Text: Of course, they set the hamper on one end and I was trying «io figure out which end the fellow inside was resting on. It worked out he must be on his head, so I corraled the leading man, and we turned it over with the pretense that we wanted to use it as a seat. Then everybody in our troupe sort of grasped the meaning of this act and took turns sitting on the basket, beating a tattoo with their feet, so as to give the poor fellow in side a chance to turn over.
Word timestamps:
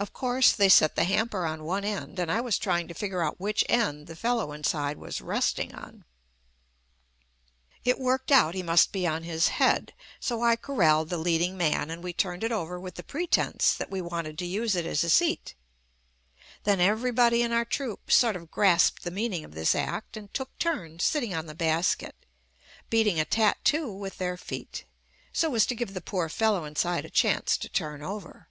Of 0.00 0.12
course, 0.12 0.52
they 0.52 0.68
set 0.68 0.94
the 0.94 1.02
hamper 1.02 1.44
on 1.44 1.64
one 1.64 1.84
end 1.84 2.20
and 2.20 2.30
I 2.30 2.40
was 2.40 2.56
trying 2.56 2.86
«io 2.88 2.94
figure 2.94 3.20
out 3.24 3.40
which 3.40 3.64
end 3.68 4.06
the 4.06 4.14
fellow 4.14 4.52
inside 4.52 4.96
was 4.96 5.20
resting 5.20 5.74
on. 5.74 6.04
It 7.82 7.98
worked 7.98 8.30
out 8.30 8.54
he 8.54 8.62
must 8.62 8.92
be 8.92 9.08
on 9.08 9.24
his 9.24 9.48
head, 9.48 9.94
so 10.20 10.40
I 10.40 10.54
corraled 10.54 11.08
the 11.08 11.18
leading 11.18 11.56
man, 11.56 11.90
and 11.90 12.00
we 12.04 12.12
turned 12.12 12.44
it 12.44 12.52
over 12.52 12.78
with 12.78 12.94
the 12.94 13.02
pretense 13.02 13.74
that 13.74 13.90
we 13.90 14.00
wanted 14.00 14.38
to 14.38 14.46
use 14.46 14.76
it 14.76 14.86
as 14.86 15.02
a 15.02 15.10
seat. 15.10 15.56
Then 16.62 16.80
everybody 16.80 17.42
in 17.42 17.50
our 17.50 17.64
troupe 17.64 18.12
sort 18.12 18.36
of 18.36 18.52
grasped 18.52 19.02
the 19.02 19.10
meaning 19.10 19.44
of 19.44 19.56
this 19.56 19.74
act 19.74 20.16
and 20.16 20.32
took 20.32 20.56
turns 20.58 21.02
sitting 21.02 21.34
on 21.34 21.46
the 21.46 21.56
basket, 21.56 22.14
beating 22.88 23.18
a 23.18 23.24
tattoo 23.24 23.92
with 23.92 24.18
their 24.18 24.36
feet, 24.36 24.84
so 25.32 25.52
as 25.56 25.66
to 25.66 25.74
give 25.74 25.92
the 25.92 26.00
poor 26.00 26.28
fellow 26.28 26.64
in 26.64 26.76
side 26.76 27.04
a 27.04 27.10
chance 27.10 27.56
to 27.56 27.68
turn 27.68 28.00
over. 28.00 28.48